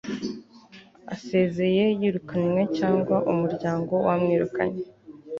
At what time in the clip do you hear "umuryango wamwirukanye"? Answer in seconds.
3.31-4.83